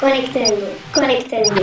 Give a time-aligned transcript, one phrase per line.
[0.00, 1.60] Conectando, conectando.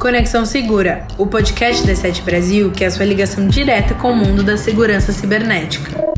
[0.00, 4.16] Conexão Segura, o podcast da Sete Brasil que é a sua ligação direta com o
[4.16, 6.12] mundo da segurança cibernética.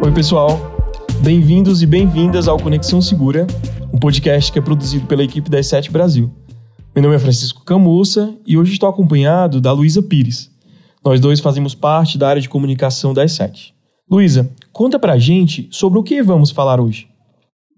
[0.00, 0.78] Oi, pessoal.
[1.20, 3.44] Bem-vindos e bem-vindas ao Conexão Segura,
[3.92, 6.32] um podcast que é produzido pela equipe da Sete Brasil.
[6.94, 10.48] Meu nome é Francisco Camussa e hoje estou acompanhado da Luísa Pires.
[11.04, 13.72] Nós dois fazemos parte da área de comunicação da S7.
[14.08, 17.08] Luísa, conta pra gente sobre o que vamos falar hoje.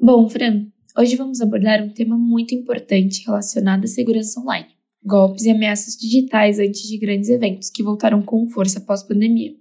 [0.00, 0.66] Bom, Fran,
[0.96, 4.68] hoje vamos abordar um tema muito importante relacionado à segurança online:
[5.02, 9.54] golpes e ameaças digitais antes de grandes eventos que voltaram com força pós-pandemia.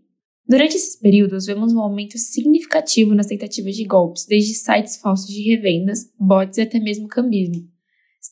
[0.48, 5.42] Durante esses períodos, vemos um aumento significativo nas tentativas de golpes, desde sites falsos de
[5.42, 7.73] revendas, bots e até mesmo cambismo.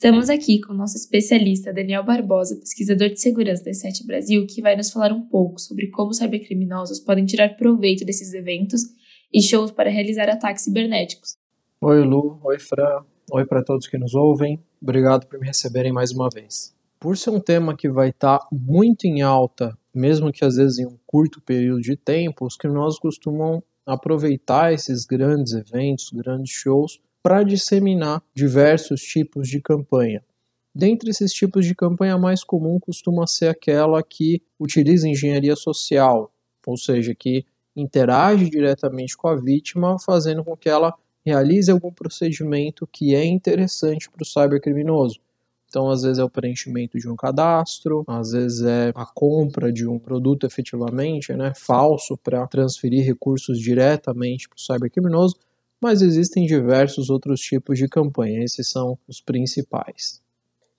[0.01, 4.59] Estamos aqui com o nosso especialista Daniel Barbosa, pesquisador de segurança da Sete Brasil, que
[4.59, 8.81] vai nos falar um pouco sobre como cybercriminosos podem tirar proveito desses eventos
[9.31, 11.37] e shows para realizar ataques cibernéticos.
[11.79, 14.59] Oi Lu, oi Fran, oi para todos que nos ouvem.
[14.81, 16.73] Obrigado por me receberem mais uma vez.
[16.99, 20.79] Por ser um tema que vai estar tá muito em alta, mesmo que às vezes
[20.79, 26.99] em um curto período de tempo, os criminosos costumam aproveitar esses grandes eventos, grandes shows
[27.23, 30.23] para disseminar diversos tipos de campanha.
[30.73, 36.31] Dentre esses tipos de campanha, a mais comum costuma ser aquela que utiliza engenharia social,
[36.65, 40.93] ou seja, que interage diretamente com a vítima, fazendo com que ela
[41.25, 45.19] realize algum procedimento que é interessante para o cybercriminoso.
[45.67, 49.87] Então, às vezes é o preenchimento de um cadastro, às vezes é a compra de
[49.87, 55.35] um produto efetivamente né, falso para transferir recursos diretamente para o cybercriminoso,
[55.81, 60.21] mas existem diversos outros tipos de campanha, esses são os principais.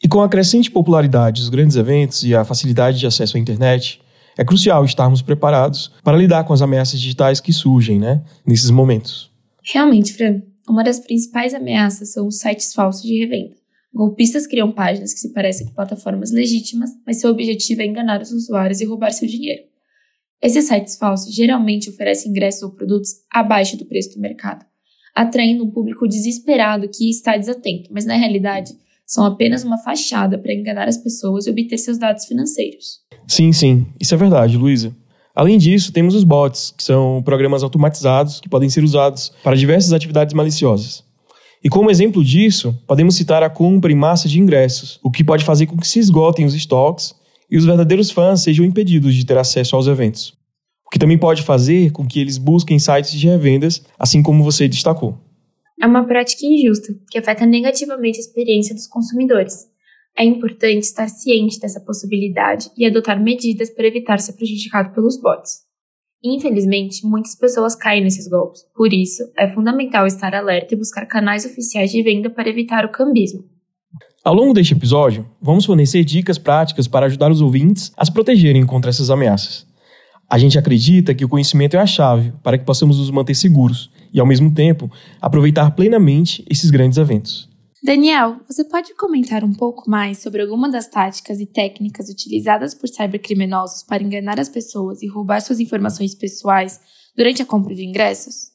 [0.02, 4.00] E com a crescente popularidade dos grandes eventos e a facilidade de acesso à internet,
[4.36, 9.30] é crucial estarmos preparados para lidar com as ameaças digitais que surgem né, nesses momentos.
[9.62, 13.54] Realmente, Fran, uma das principais ameaças são os sites falsos de revenda.
[13.94, 18.32] Golpistas criam páginas que se parecem com plataformas legítimas, mas seu objetivo é enganar os
[18.32, 19.62] usuários e roubar seu dinheiro.
[20.40, 24.64] Esses sites falsos geralmente oferecem ingressos ou produtos abaixo do preço do mercado,
[25.14, 28.72] atraindo um público desesperado que está desatento, mas na realidade
[29.06, 33.00] são apenas uma fachada para enganar as pessoas e obter seus dados financeiros.
[33.26, 34.94] Sim, sim, isso é verdade, Luísa.
[35.34, 39.92] Além disso, temos os bots, que são programas automatizados que podem ser usados para diversas
[39.92, 41.04] atividades maliciosas.
[41.64, 45.44] E como exemplo disso, podemos citar a compra em massa de ingressos, o que pode
[45.44, 47.14] fazer com que se esgotem os estoques
[47.50, 50.34] e os verdadeiros fãs sejam impedidos de ter acesso aos eventos
[50.92, 55.18] que também pode fazer com que eles busquem sites de revendas, assim como você destacou.
[55.80, 59.54] É uma prática injusta, que afeta negativamente a experiência dos consumidores.
[60.16, 65.62] É importante estar ciente dessa possibilidade e adotar medidas para evitar ser prejudicado pelos bots.
[66.22, 71.46] Infelizmente, muitas pessoas caem nesses golpes, por isso, é fundamental estar alerta e buscar canais
[71.46, 73.42] oficiais de venda para evitar o cambismo.
[74.22, 78.66] Ao longo deste episódio, vamos fornecer dicas práticas para ajudar os ouvintes a se protegerem
[78.66, 79.71] contra essas ameaças.
[80.32, 83.90] A gente acredita que o conhecimento é a chave para que possamos nos manter seguros
[84.10, 87.50] e, ao mesmo tempo, aproveitar plenamente esses grandes eventos.
[87.84, 92.88] Daniel, você pode comentar um pouco mais sobre alguma das táticas e técnicas utilizadas por
[92.88, 96.80] cybercriminosos para enganar as pessoas e roubar suas informações pessoais
[97.14, 98.52] durante a compra de ingressos?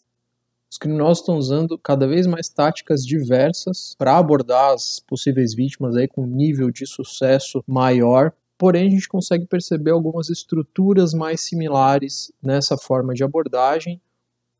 [0.71, 6.07] Os criminosos estão usando cada vez mais táticas diversas para abordar as possíveis vítimas aí
[6.07, 12.31] com um nível de sucesso maior porém a gente consegue perceber algumas estruturas mais similares
[12.41, 14.01] nessa forma de abordagem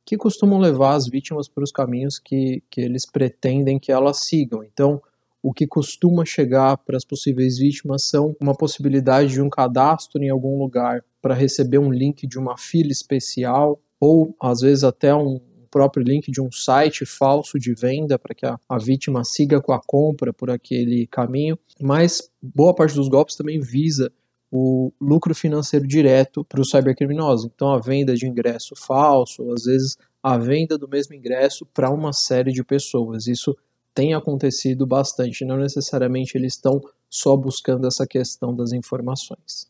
[0.06, 4.63] que costumam levar as vítimas para os caminhos que, que eles pretendem que elas sigam.
[4.63, 5.02] Então,
[5.44, 10.30] o que costuma chegar para as possíveis vítimas são uma possibilidade de um cadastro em
[10.30, 15.41] algum lugar para receber um link de uma fila especial, ou às vezes até um,
[15.77, 19.71] próprio link de um site falso de venda para que a, a vítima siga com
[19.71, 24.11] a compra por aquele caminho, mas boa parte dos golpes também visa
[24.51, 27.51] o lucro financeiro direto para o cybercriminoso.
[27.53, 31.91] Então, a venda de ingresso falso, ou às vezes a venda do mesmo ingresso para
[31.91, 33.27] uma série de pessoas.
[33.27, 33.56] Isso
[33.94, 39.69] tem acontecido bastante, não necessariamente eles estão só buscando essa questão das informações.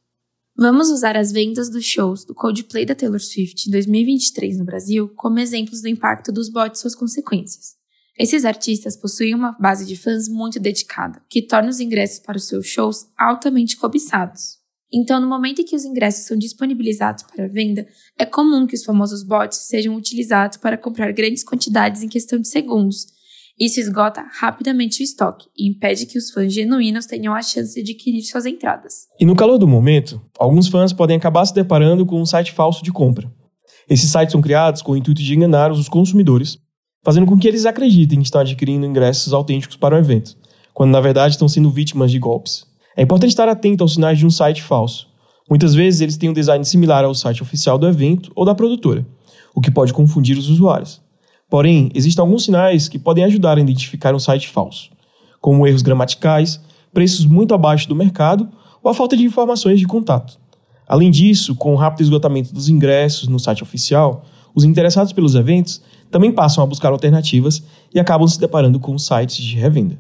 [0.60, 5.08] Vamos usar as vendas dos shows do Coldplay da Taylor Swift em 2023 no Brasil
[5.16, 7.76] como exemplos do impacto dos bots e suas consequências.
[8.18, 12.48] Esses artistas possuem uma base de fãs muito dedicada, que torna os ingressos para os
[12.48, 14.58] seus shows altamente cobiçados.
[14.92, 17.88] Então, no momento em que os ingressos são disponibilizados para venda,
[18.18, 22.48] é comum que os famosos bots sejam utilizados para comprar grandes quantidades em questão de
[22.48, 23.06] segundos,
[23.60, 27.92] isso esgota rapidamente o estoque e impede que os fãs genuínos tenham a chance de
[27.92, 29.08] adquirir suas entradas.
[29.20, 32.84] E no calor do momento, alguns fãs podem acabar se deparando com um site falso
[32.84, 33.32] de compra.
[33.90, 36.60] Esses sites são criados com o intuito de enganar os consumidores,
[37.04, 40.38] fazendo com que eles acreditem que estão adquirindo ingressos autênticos para o evento,
[40.72, 42.64] quando na verdade estão sendo vítimas de golpes.
[42.96, 45.08] É importante estar atento aos sinais de um site falso.
[45.50, 49.04] Muitas vezes eles têm um design similar ao site oficial do evento ou da produtora,
[49.56, 51.02] o que pode confundir os usuários.
[51.50, 54.90] Porém, existem alguns sinais que podem ajudar a identificar um site falso,
[55.40, 56.60] como erros gramaticais,
[56.94, 58.50] preços muito abaixo do mercado
[58.84, 60.40] ou a falta de informações de contato.
[60.88, 65.82] Além disso, com o rápido esgotamento dos ingressos no site oficial, os interessados pelos eventos
[66.10, 67.62] também passam a buscar alternativas
[67.94, 70.00] e acabam se deparando com sites de revenda.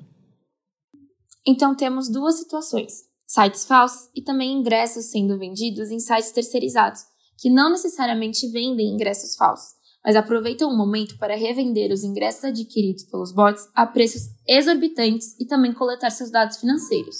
[1.45, 7.01] Então temos duas situações: sites falsos e também ingressos sendo vendidos em sites terceirizados,
[7.37, 9.76] que não necessariamente vendem ingressos falsos,
[10.07, 15.45] mas aproveitam o momento para revender os ingressos adquiridos pelos bots a preços exorbitantes e
[15.45, 17.17] também coletar seus dados financeiros.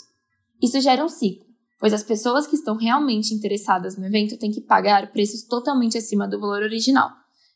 [0.63, 1.45] Isso gera um ciclo,
[1.81, 6.29] pois as pessoas que estão realmente interessadas no evento têm que pagar preços totalmente acima
[6.29, 7.09] do valor original,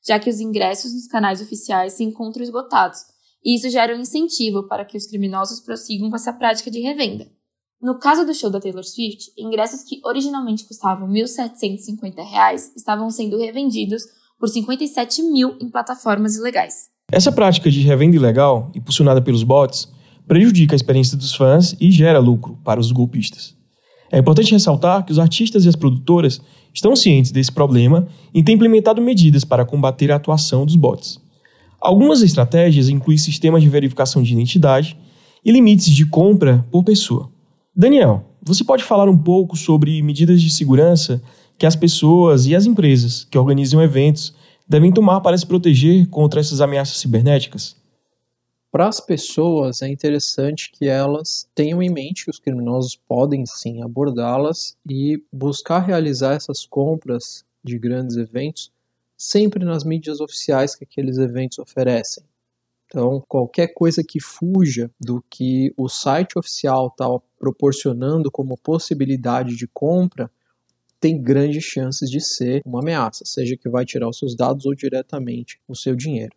[0.05, 2.99] já que os ingressos nos canais oficiais se encontram esgotados,
[3.41, 7.25] e isso gera um incentivo para que os criminosos prossigam com essa prática de revenda.
[7.81, 13.37] No caso do show da Taylor Swift, ingressos que originalmente custavam R$ 1.750 estavam sendo
[13.37, 14.03] revendidos
[14.41, 16.89] por 57 mil em plataformas ilegais.
[17.11, 19.87] Essa prática de revenda ilegal, impulsionada pelos bots,
[20.27, 23.55] prejudica a experiência dos fãs e gera lucro para os golpistas.
[24.11, 26.41] É importante ressaltar que os artistas e as produtoras
[26.73, 31.19] estão cientes desse problema e têm implementado medidas para combater a atuação dos bots.
[31.79, 34.97] Algumas estratégias incluem sistemas de verificação de identidade
[35.45, 37.29] e limites de compra por pessoa.
[37.75, 41.21] Daniel, você pode falar um pouco sobre medidas de segurança
[41.61, 44.33] que as pessoas e as empresas que organizam eventos
[44.67, 47.75] devem tomar para se proteger contra essas ameaças cibernéticas?
[48.71, 53.83] Para as pessoas, é interessante que elas tenham em mente que os criminosos podem sim
[53.83, 58.71] abordá-las e buscar realizar essas compras de grandes eventos
[59.15, 62.23] sempre nas mídias oficiais que aqueles eventos oferecem.
[62.87, 69.67] Então, qualquer coisa que fuja do que o site oficial está proporcionando como possibilidade de
[69.67, 70.27] compra
[71.01, 74.75] tem grandes chances de ser uma ameaça, seja que vai tirar os seus dados ou
[74.75, 76.33] diretamente o seu dinheiro.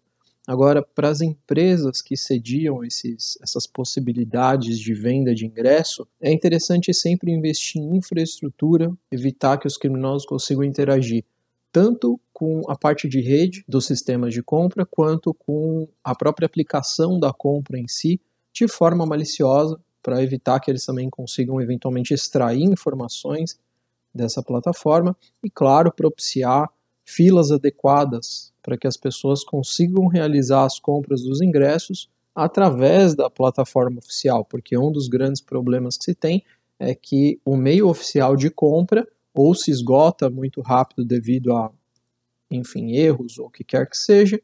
[0.47, 6.93] Agora, para as empresas que cediam esses, essas possibilidades de venda de ingresso, é interessante
[6.93, 11.25] sempre investir em infraestrutura, evitar que os criminosos consigam interagir
[11.71, 17.19] tanto com a parte de rede dos sistemas de compra, quanto com a própria aplicação
[17.19, 18.21] da compra em si,
[18.53, 23.59] de forma maliciosa, para evitar que eles também consigam eventualmente extrair informações
[24.15, 26.71] dessa plataforma e, claro, propiciar
[27.05, 33.99] filas adequadas para que as pessoas consigam realizar as compras dos ingressos através da plataforma
[33.99, 36.43] oficial, porque um dos grandes problemas que se tem
[36.79, 41.71] é que o meio oficial de compra ou se esgota muito rápido devido a,
[42.51, 44.41] enfim, erros ou o que quer que seja,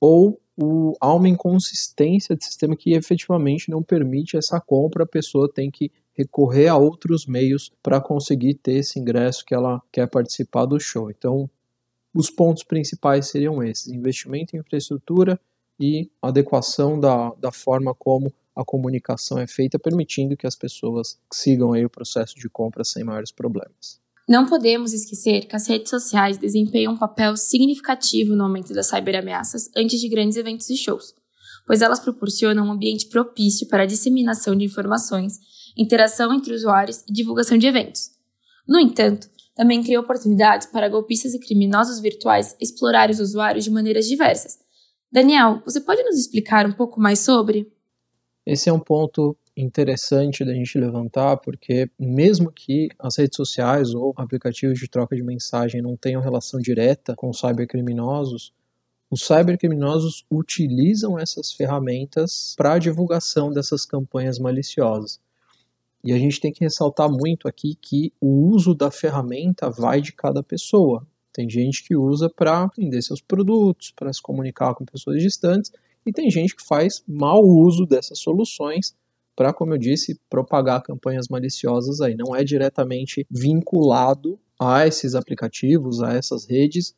[0.00, 5.50] ou o, há uma inconsistência de sistema que efetivamente não permite essa compra, a pessoa
[5.52, 5.90] tem que
[6.20, 11.10] recorrer a outros meios para conseguir ter esse ingresso que ela quer participar do show.
[11.10, 11.48] Então,
[12.14, 15.40] os pontos principais seriam esses: investimento em infraestrutura
[15.78, 21.72] e adequação da, da forma como a comunicação é feita, permitindo que as pessoas sigam
[21.72, 23.98] aí o processo de compra sem maiores problemas.
[24.28, 29.70] Não podemos esquecer que as redes sociais desempenham um papel significativo no aumento das cyberameaças
[29.74, 31.14] antes de grandes eventos e shows,
[31.66, 35.38] pois elas proporcionam um ambiente propício para a disseminação de informações,
[35.80, 38.10] interação entre usuários e divulgação de eventos.
[38.68, 44.06] No entanto, também cria oportunidades para golpistas e criminosos virtuais explorarem os usuários de maneiras
[44.06, 44.58] diversas.
[45.10, 47.70] Daniel, você pode nos explicar um pouco mais sobre?
[48.46, 54.14] Esse é um ponto interessante da gente levantar, porque mesmo que as redes sociais ou
[54.16, 58.52] aplicativos de troca de mensagem não tenham relação direta com cybercriminosos,
[59.10, 65.20] os cybercriminosos utilizam essas ferramentas para a divulgação dessas campanhas maliciosas.
[66.02, 70.12] E a gente tem que ressaltar muito aqui que o uso da ferramenta vai de
[70.12, 71.06] cada pessoa.
[71.32, 75.70] Tem gente que usa para vender seus produtos, para se comunicar com pessoas distantes,
[76.04, 78.96] e tem gente que faz mau uso dessas soluções
[79.36, 82.14] para, como eu disse, propagar campanhas maliciosas aí.
[82.14, 86.94] Não é diretamente vinculado a esses aplicativos, a essas redes,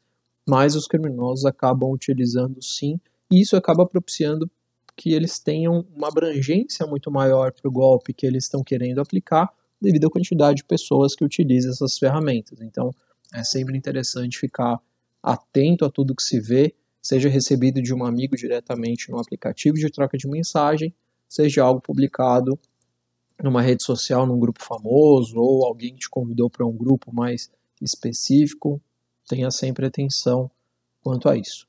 [0.49, 2.99] mas os criminosos acabam utilizando sim,
[3.31, 4.51] e isso acaba propiciando
[4.97, 9.49] que eles tenham uma abrangência muito maior para o golpe que eles estão querendo aplicar,
[9.81, 12.61] devido à quantidade de pessoas que utilizam essas ferramentas.
[12.61, 12.91] Então,
[13.35, 14.79] é sempre interessante ficar
[15.23, 19.91] atento a tudo que se vê, seja recebido de um amigo diretamente no aplicativo de
[19.91, 20.95] troca de mensagem,
[21.29, 22.59] seja algo publicado
[23.43, 28.81] numa rede social, num grupo famoso, ou alguém te convidou para um grupo mais específico,
[29.27, 30.51] tenha sempre atenção
[31.03, 31.67] quanto a isso.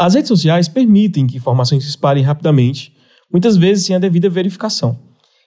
[0.00, 2.90] As redes sociais permitem que informações se espalhem rapidamente,
[3.30, 4.98] muitas vezes sem a devida verificação.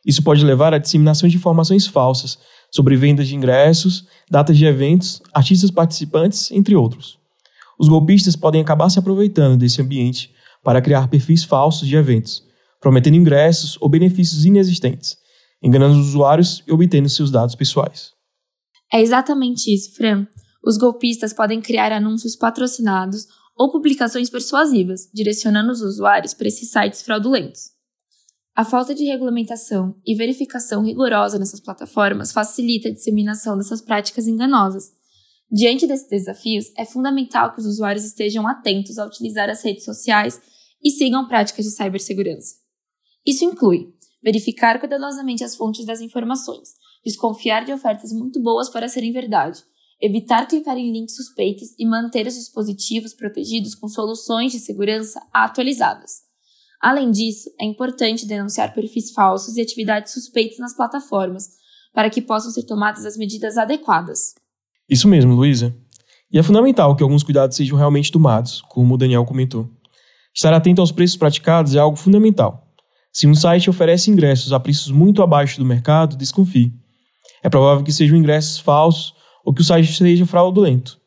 [0.05, 2.37] Isso pode levar à disseminação de informações falsas
[2.71, 7.17] sobre vendas de ingressos, datas de eventos, artistas participantes, entre outros.
[7.79, 10.31] Os golpistas podem acabar se aproveitando desse ambiente
[10.63, 12.43] para criar perfis falsos de eventos,
[12.79, 15.17] prometendo ingressos ou benefícios inexistentes,
[15.63, 18.11] enganando os usuários e obtendo seus dados pessoais.
[18.93, 20.27] É exatamente isso, Fran.
[20.63, 27.01] Os golpistas podem criar anúncios patrocinados ou publicações persuasivas, direcionando os usuários para esses sites
[27.01, 27.71] fraudulentos.
[28.55, 34.91] A falta de regulamentação e verificação rigorosa nessas plataformas facilita a disseminação dessas práticas enganosas.
[35.51, 40.39] Diante desses desafios, é fundamental que os usuários estejam atentos a utilizar as redes sociais
[40.83, 42.55] e sigam práticas de cibersegurança.
[43.25, 46.69] Isso inclui verificar cuidadosamente as fontes das informações,
[47.03, 49.63] desconfiar de ofertas muito boas para serem verdade,
[50.03, 56.23] evitar clicar em links suspeitos e manter os dispositivos protegidos com soluções de segurança atualizadas.
[56.81, 61.47] Além disso, é importante denunciar perfis falsos e atividades suspeitas nas plataformas,
[61.93, 64.35] para que possam ser tomadas as medidas adequadas.
[64.89, 65.73] Isso mesmo, Luísa.
[66.29, 69.69] E é fundamental que alguns cuidados sejam realmente tomados, como o Daniel comentou.
[70.35, 72.67] Estar atento aos preços praticados é algo fundamental.
[73.13, 76.73] Se um site oferece ingressos a preços muito abaixo do mercado, desconfie.
[77.41, 79.13] É provável que sejam ingressos falsos
[79.43, 80.99] ou que o site seja fraudulento.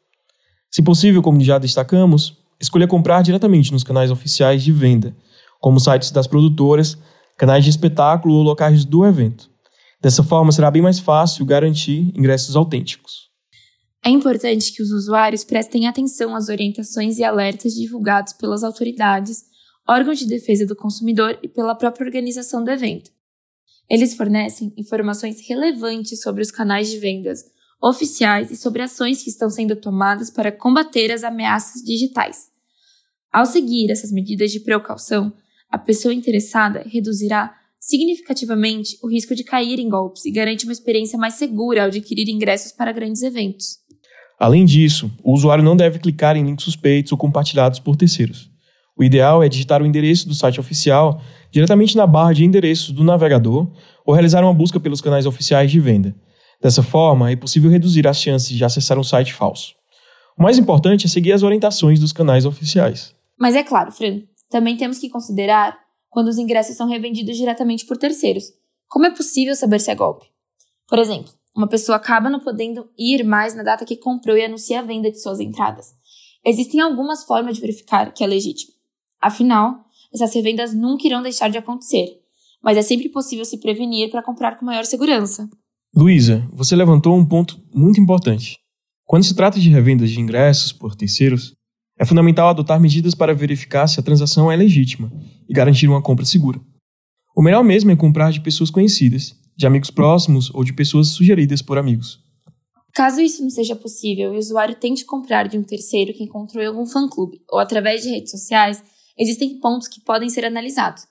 [0.70, 5.16] Se possível, como já destacamos, escolha comprar diretamente nos canais oficiais de venda,
[5.60, 6.98] como sites das produtoras,
[7.36, 9.50] canais de espetáculo ou locais do evento.
[10.00, 13.26] Dessa forma, será bem mais fácil garantir ingressos autênticos.
[14.04, 19.44] É importante que os usuários prestem atenção às orientações e alertas divulgados pelas autoridades,
[19.88, 23.10] órgãos de defesa do consumidor e pela própria organização do evento.
[23.88, 27.44] Eles fornecem informações relevantes sobre os canais de vendas,
[27.88, 32.46] oficiais e sobre ações que estão sendo tomadas para combater as ameaças digitais.
[33.32, 35.32] Ao seguir essas medidas de precaução,
[35.70, 41.18] a pessoa interessada reduzirá significativamente o risco de cair em golpes e garante uma experiência
[41.18, 43.78] mais segura ao adquirir ingressos para grandes eventos.
[44.38, 48.50] Além disso, o usuário não deve clicar em links suspeitos ou compartilhados por terceiros.
[48.98, 53.04] O ideal é digitar o endereço do site oficial diretamente na barra de endereços do
[53.04, 53.70] navegador
[54.04, 56.14] ou realizar uma busca pelos canais oficiais de venda.
[56.66, 59.76] Dessa forma, é possível reduzir as chances de acessar um site falso.
[60.36, 63.14] O mais importante é seguir as orientações dos canais oficiais.
[63.38, 65.78] Mas é claro, Fran, também temos que considerar
[66.10, 68.46] quando os ingressos são revendidos diretamente por terceiros.
[68.88, 70.26] Como é possível saber se é golpe?
[70.88, 74.80] Por exemplo, uma pessoa acaba não podendo ir mais na data que comprou e anuncia
[74.80, 75.94] a venda de suas entradas.
[76.44, 78.72] Existem algumas formas de verificar que é legítimo.
[79.20, 82.20] Afinal, essas revendas nunca irão deixar de acontecer,
[82.60, 85.48] mas é sempre possível se prevenir para comprar com maior segurança.
[85.96, 88.58] Luísa, você levantou um ponto muito importante.
[89.06, 91.54] Quando se trata de revendas de ingressos por terceiros,
[91.98, 95.10] é fundamental adotar medidas para verificar se a transação é legítima
[95.48, 96.60] e garantir uma compra segura.
[97.34, 101.62] O melhor mesmo é comprar de pessoas conhecidas, de amigos próximos ou de pessoas sugeridas
[101.62, 102.18] por amigos.
[102.92, 106.62] Caso isso não seja possível e o usuário tente comprar de um terceiro que encontrou
[106.62, 108.84] em algum fã-clube ou através de redes sociais,
[109.18, 111.04] existem pontos que podem ser analisados.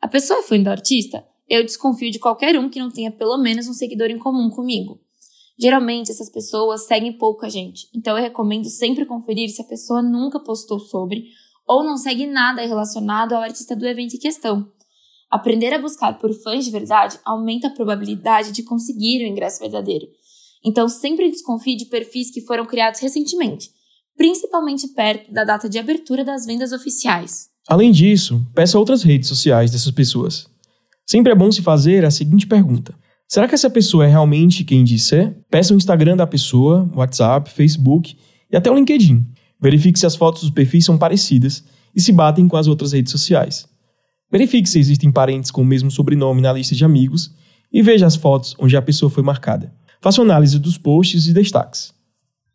[0.00, 1.22] A pessoa é fã do artista?
[1.52, 4.98] Eu desconfio de qualquer um que não tenha pelo menos um seguidor em comum comigo.
[5.60, 10.00] Geralmente essas pessoas seguem pouco a gente, então eu recomendo sempre conferir se a pessoa
[10.00, 11.26] nunca postou sobre
[11.68, 14.66] ou não segue nada relacionado ao artista do evento em questão.
[15.30, 20.06] Aprender a buscar por fãs de verdade aumenta a probabilidade de conseguir o ingresso verdadeiro.
[20.64, 23.68] Então sempre desconfie de perfis que foram criados recentemente,
[24.16, 27.50] principalmente perto da data de abertura das vendas oficiais.
[27.68, 30.50] Além disso, peça outras redes sociais dessas pessoas.
[31.06, 32.94] Sempre é bom se fazer a seguinte pergunta:
[33.28, 35.34] Será que essa pessoa é realmente quem diz ser?
[35.50, 38.16] Peça o Instagram da pessoa, WhatsApp, Facebook
[38.50, 39.26] e até o LinkedIn.
[39.60, 43.10] Verifique se as fotos dos perfis são parecidas e se batem com as outras redes
[43.10, 43.66] sociais.
[44.30, 47.34] Verifique se existem parentes com o mesmo sobrenome na lista de amigos
[47.72, 49.72] e veja as fotos onde a pessoa foi marcada.
[50.00, 51.94] Faça análise dos posts e destaques.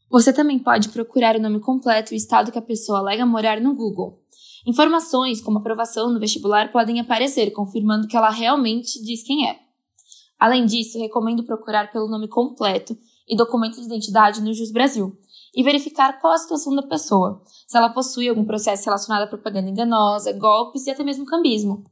[0.10, 3.60] Você também pode procurar o nome completo e o estado que a pessoa alega morar
[3.60, 4.20] no Google.
[4.66, 9.58] Informações como aprovação no vestibular podem aparecer, confirmando que ela realmente diz quem é.
[10.40, 12.96] Além disso, recomendo procurar pelo nome completo
[13.28, 15.14] e documento de identidade no Jus Brasil
[15.56, 19.70] e verificar qual a situação da pessoa, se ela possui algum processo relacionado à propaganda
[19.70, 21.84] enganosa, golpes e até mesmo cambismo.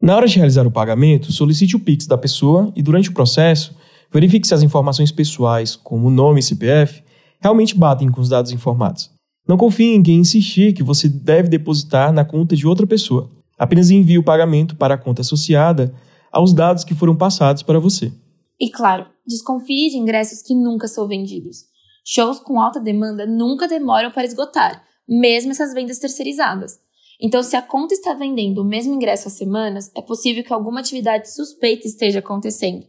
[0.00, 3.72] Na hora de realizar o pagamento, solicite o Pix da pessoa e, durante o processo,
[4.12, 7.04] verifique se as informações pessoais, como nome e CPF,
[7.40, 9.10] realmente batem com os dados informados.
[9.46, 13.30] Não confie em quem insistir que você deve depositar na conta de outra pessoa.
[13.58, 15.94] Apenas envie o pagamento para a conta associada
[16.30, 18.12] aos dados que foram passados para você.
[18.58, 21.64] E claro, desconfie de ingressos que nunca são vendidos.
[22.04, 26.78] Shows com alta demanda nunca demoram para esgotar, mesmo essas vendas terceirizadas.
[27.20, 30.80] Então, se a conta está vendendo o mesmo ingresso há semanas, é possível que alguma
[30.80, 32.84] atividade suspeita esteja acontecendo.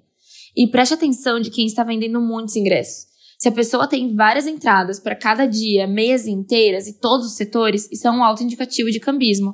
[0.55, 3.12] E preste atenção de quem está vendendo muitos ingressos.
[3.43, 7.89] Se a pessoa tem várias entradas para cada dia, meias inteiras e todos os setores,
[7.91, 9.53] isso é um alto indicativo de cambismo.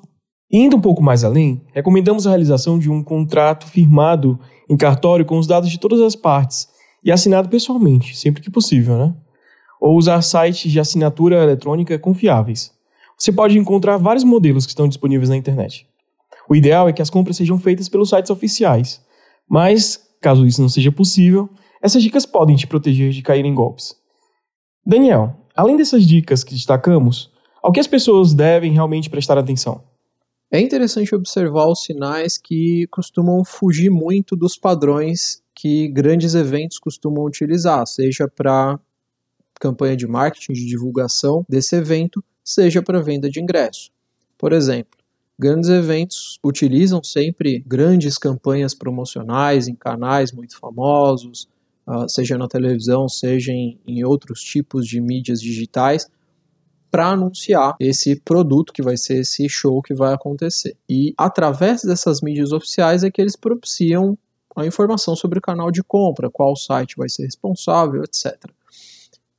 [0.51, 5.39] Indo um pouco mais além, recomendamos a realização de um contrato firmado em cartório com
[5.39, 6.67] os dados de todas as partes
[7.03, 9.15] e assinado pessoalmente, sempre que possível, né?
[9.81, 12.71] Ou usar sites de assinatura eletrônica confiáveis.
[13.17, 15.87] Você pode encontrar vários modelos que estão disponíveis na internet.
[16.47, 19.01] O ideal é que as compras sejam feitas pelos sites oficiais,
[19.49, 21.49] mas, caso isso não seja possível,
[21.81, 23.95] essas dicas podem te proteger de cair em golpes.
[24.85, 27.31] Daniel, além dessas dicas que destacamos,
[27.61, 29.83] ao que as pessoas devem realmente prestar atenção?
[30.51, 37.23] É interessante observar os sinais que costumam fugir muito dos padrões que grandes eventos costumam
[37.25, 38.79] utilizar, seja para
[39.59, 43.91] campanha de marketing, de divulgação desse evento, seja para venda de ingresso.
[44.37, 44.97] Por exemplo,
[45.37, 51.47] grandes eventos utilizam sempre grandes campanhas promocionais em canais muito famosos,
[52.07, 56.07] seja na televisão, seja em, em outros tipos de mídias digitais,
[56.91, 60.75] para anunciar esse produto que vai ser esse show que vai acontecer.
[60.89, 64.17] E através dessas mídias oficiais é que eles propiciam
[64.55, 68.51] a informação sobre o canal de compra, qual site vai ser responsável, etc.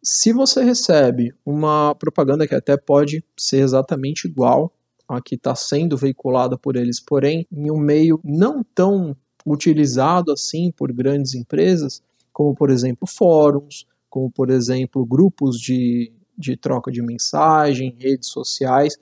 [0.02, 4.73] Se você recebe uma propaganda que até pode ser exatamente igual
[5.09, 10.71] a que está sendo veiculada por eles, porém em um meio não tão utilizado assim
[10.71, 12.00] por grandes empresas,
[12.40, 18.94] como por exemplo fóruns, como por exemplo grupos de, de troca de mensagem, redes sociais,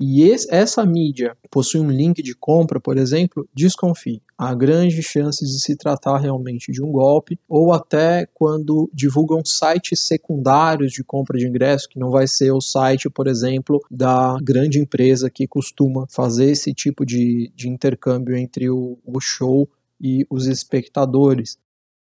[0.00, 4.22] e esse, essa mídia possui um link de compra, por exemplo, desconfie.
[4.38, 10.06] Há grandes chances de se tratar realmente de um golpe, ou até quando divulgam sites
[10.06, 14.78] secundários de compra de ingresso, que não vai ser o site, por exemplo, da grande
[14.78, 19.68] empresa que costuma fazer esse tipo de, de intercâmbio entre o, o show
[20.00, 21.58] e os espectadores.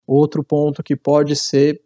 [0.07, 1.81] Outro ponto que pode ser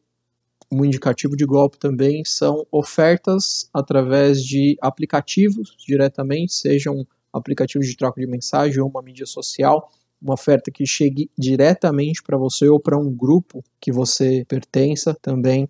[0.71, 8.21] um indicativo de golpe também são ofertas através de aplicativos diretamente, sejam aplicativos de troca
[8.21, 12.99] de mensagem ou uma mídia social, uma oferta que chegue diretamente para você ou para
[12.99, 15.69] um grupo que você pertença também